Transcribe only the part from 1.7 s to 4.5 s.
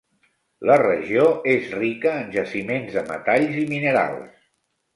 rica en jaciments de metalls i minerals.